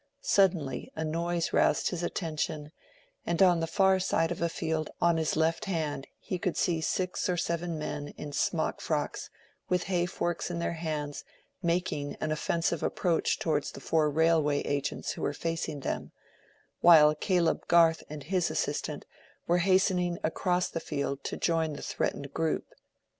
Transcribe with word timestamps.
Suddenly 0.23 0.91
a 0.95 1.05
noise 1.05 1.53
roused 1.53 1.89
his 1.89 2.01
attention, 2.01 2.71
and 3.23 3.39
on 3.39 3.59
the 3.59 3.67
far 3.67 3.99
side 3.99 4.31
of 4.31 4.41
a 4.41 4.49
field 4.49 4.89
on 4.99 5.17
his 5.17 5.35
left 5.35 5.65
hand 5.65 6.07
he 6.17 6.39
could 6.39 6.57
see 6.57 6.81
six 6.81 7.29
or 7.29 7.37
seven 7.37 7.77
men 7.77 8.07
in 8.17 8.33
smock 8.33 8.81
frocks 8.81 9.29
with 9.69 9.83
hay 9.83 10.07
forks 10.07 10.49
in 10.49 10.57
their 10.57 10.73
hands 10.73 11.23
making 11.61 12.15
an 12.15 12.31
offensive 12.31 12.81
approach 12.81 13.37
towards 13.37 13.71
the 13.71 13.79
four 13.79 14.09
railway 14.09 14.61
agents 14.61 15.11
who 15.11 15.21
were 15.21 15.33
facing 15.33 15.81
them, 15.81 16.13
while 16.79 17.13
Caleb 17.13 17.67
Garth 17.67 18.01
and 18.09 18.23
his 18.23 18.49
assistant 18.49 19.05
were 19.45 19.59
hastening 19.59 20.17
across 20.23 20.67
the 20.67 20.79
field 20.79 21.23
to 21.25 21.37
join 21.37 21.73
the 21.73 21.83
threatened 21.83 22.33
group. 22.33 22.65